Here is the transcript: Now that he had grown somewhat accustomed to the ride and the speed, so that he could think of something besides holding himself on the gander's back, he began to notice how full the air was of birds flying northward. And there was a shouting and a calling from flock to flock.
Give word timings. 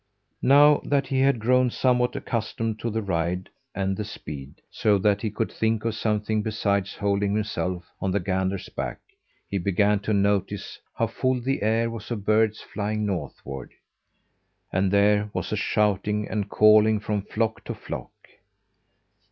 Now 0.41 0.81
that 0.83 1.05
he 1.05 1.19
had 1.19 1.37
grown 1.37 1.69
somewhat 1.69 2.15
accustomed 2.15 2.79
to 2.79 2.89
the 2.89 3.03
ride 3.03 3.49
and 3.75 3.95
the 3.95 4.03
speed, 4.03 4.59
so 4.71 4.97
that 4.97 5.21
he 5.21 5.29
could 5.29 5.51
think 5.51 5.85
of 5.85 5.93
something 5.93 6.41
besides 6.41 6.95
holding 6.95 7.35
himself 7.35 7.85
on 8.01 8.09
the 8.09 8.19
gander's 8.19 8.67
back, 8.67 8.97
he 9.47 9.59
began 9.59 9.99
to 9.99 10.11
notice 10.11 10.79
how 10.95 11.05
full 11.05 11.39
the 11.39 11.61
air 11.61 11.91
was 11.91 12.09
of 12.09 12.25
birds 12.25 12.61
flying 12.61 13.05
northward. 13.05 13.75
And 14.73 14.89
there 14.89 15.29
was 15.33 15.51
a 15.51 15.55
shouting 15.55 16.27
and 16.27 16.45
a 16.45 16.47
calling 16.47 16.99
from 16.99 17.21
flock 17.21 17.63
to 17.65 17.75
flock. 17.75 18.11